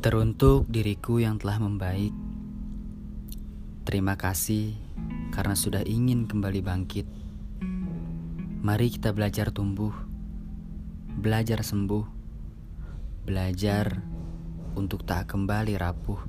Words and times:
Teruntuk 0.00 0.64
diriku 0.72 1.20
yang 1.20 1.36
telah 1.36 1.60
membaik, 1.60 2.16
terima 3.84 4.16
kasih 4.16 4.72
karena 5.28 5.52
sudah 5.52 5.84
ingin 5.84 6.24
kembali 6.24 6.64
bangkit. 6.64 7.04
Mari 8.64 8.96
kita 8.96 9.12
belajar 9.12 9.52
tumbuh, 9.52 9.92
belajar 11.20 11.60
sembuh, 11.60 12.04
belajar 13.28 14.00
untuk 14.72 15.04
tak 15.04 15.36
kembali 15.36 15.76
rapuh. 15.76 16.20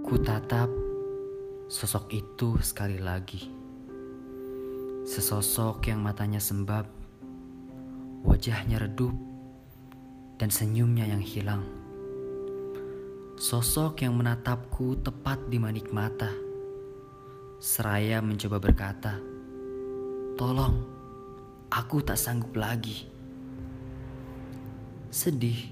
Ku 0.00 0.14
tatap 0.24 0.72
sosok 1.68 2.08
itu 2.16 2.56
sekali 2.64 2.96
lagi. 2.96 3.65
Sesosok 5.06 5.86
yang 5.86 6.02
matanya 6.02 6.42
sembab, 6.42 6.82
wajahnya 8.26 8.82
redup, 8.82 9.14
dan 10.34 10.50
senyumnya 10.50 11.06
yang 11.06 11.22
hilang. 11.22 11.62
Sosok 13.38 14.02
yang 14.02 14.18
menatapku 14.18 14.98
tepat 15.06 15.46
di 15.46 15.62
manik 15.62 15.94
mata. 15.94 16.26
Seraya 17.62 18.18
mencoba 18.18 18.58
berkata, 18.58 19.14
"Tolong, 20.34 20.74
aku 21.70 22.02
tak 22.02 22.18
sanggup 22.18 22.58
lagi." 22.58 23.06
Sedih, 25.14 25.70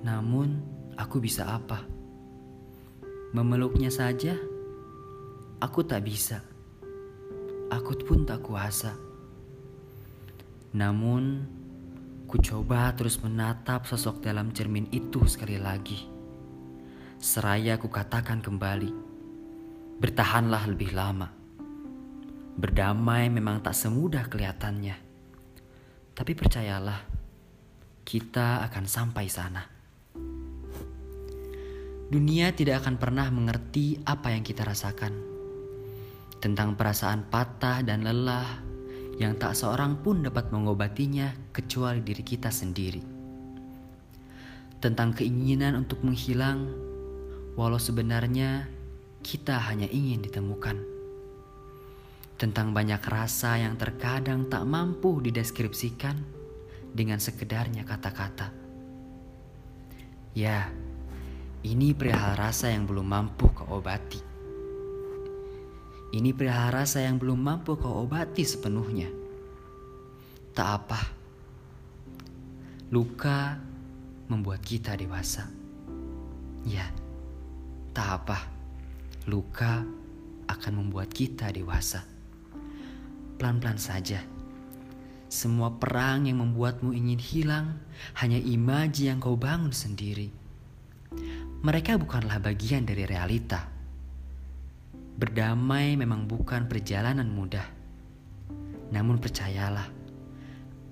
namun 0.00 0.56
aku 0.96 1.20
bisa 1.20 1.52
apa? 1.52 1.84
Memeluknya 3.36 3.92
saja, 3.92 4.32
aku 5.60 5.84
tak 5.84 6.00
bisa 6.08 6.40
aku 7.68 8.00
pun 8.04 8.24
tak 8.24 8.44
kuasa. 8.44 8.96
Namun, 10.76 11.44
ku 12.28 12.36
coba 12.40 12.92
terus 12.96 13.20
menatap 13.20 13.88
sosok 13.88 14.20
dalam 14.24 14.52
cermin 14.52 14.88
itu 14.92 15.24
sekali 15.28 15.56
lagi. 15.60 16.08
Seraya 17.20 17.76
ku 17.80 17.88
katakan 17.88 18.40
kembali, 18.40 18.92
bertahanlah 20.00 20.64
lebih 20.68 20.92
lama. 20.96 21.28
Berdamai 22.58 23.30
memang 23.30 23.62
tak 23.62 23.76
semudah 23.76 24.26
kelihatannya. 24.26 24.96
Tapi 26.12 26.32
percayalah, 26.34 27.06
kita 28.02 28.66
akan 28.66 28.84
sampai 28.88 29.26
sana. 29.30 29.62
Dunia 32.08 32.50
tidak 32.56 32.82
akan 32.82 32.96
pernah 32.96 33.28
mengerti 33.28 34.00
apa 34.02 34.32
yang 34.32 34.40
kita 34.40 34.64
rasakan 34.64 35.37
tentang 36.38 36.78
perasaan 36.78 37.26
patah 37.26 37.82
dan 37.82 38.06
lelah 38.06 38.62
yang 39.18 39.34
tak 39.34 39.58
seorang 39.58 39.98
pun 39.98 40.22
dapat 40.22 40.54
mengobatinya 40.54 41.34
kecuali 41.50 41.98
diri 41.98 42.22
kita 42.22 42.54
sendiri. 42.54 43.02
Tentang 44.78 45.10
keinginan 45.10 45.74
untuk 45.74 46.06
menghilang, 46.06 46.70
walau 47.58 47.82
sebenarnya 47.82 48.70
kita 49.26 49.58
hanya 49.66 49.90
ingin 49.90 50.22
ditemukan. 50.22 50.78
Tentang 52.38 52.70
banyak 52.70 53.02
rasa 53.02 53.58
yang 53.58 53.74
terkadang 53.74 54.46
tak 54.46 54.62
mampu 54.62 55.18
dideskripsikan 55.18 56.14
dengan 56.94 57.18
sekedarnya 57.18 57.82
kata-kata. 57.82 58.54
Ya, 60.38 60.70
ini 61.66 61.90
perihal 61.90 62.38
rasa 62.38 62.70
yang 62.70 62.86
belum 62.86 63.10
mampu 63.10 63.50
kau 63.50 63.82
obati. 63.82 64.27
Ini 66.08 66.32
perihal 66.32 66.72
rasa 66.72 67.04
yang 67.04 67.20
belum 67.20 67.36
mampu 67.36 67.76
kau 67.76 68.08
obati 68.08 68.40
sepenuhnya. 68.40 69.12
Tak 70.56 70.68
apa. 70.72 71.00
Luka 72.88 73.60
membuat 74.32 74.64
kita 74.64 74.96
dewasa. 74.96 75.52
Ya, 76.64 76.88
tak 77.92 78.24
apa. 78.24 78.38
Luka 79.28 79.84
akan 80.48 80.72
membuat 80.80 81.12
kita 81.12 81.52
dewasa. 81.52 82.00
Pelan-pelan 83.36 83.76
saja. 83.76 84.24
Semua 85.28 85.76
perang 85.76 86.24
yang 86.24 86.40
membuatmu 86.40 86.96
ingin 86.96 87.20
hilang 87.20 87.66
hanya 88.16 88.40
imaji 88.40 89.12
yang 89.12 89.20
kau 89.20 89.36
bangun 89.36 89.76
sendiri. 89.76 90.32
Mereka 91.60 92.00
bukanlah 92.00 92.40
bagian 92.40 92.88
dari 92.88 93.04
realita 93.04 93.77
Berdamai 95.18 95.98
memang 95.98 96.30
bukan 96.30 96.70
perjalanan 96.70 97.26
mudah. 97.26 97.66
Namun 98.94 99.18
percayalah, 99.18 99.90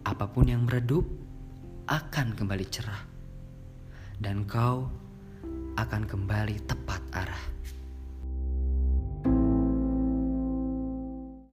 apa 0.03 0.27
pun 0.27 0.51
yang 0.51 0.67
meredup 0.67 1.07
akan 1.87 2.35
kembali 2.35 2.67
cerah. 2.67 3.07
Dan 4.19 4.43
kau 4.43 4.91
akan 5.79 6.03
kembali 6.11 6.59
tepat 6.67 7.03
arah. 7.15 7.56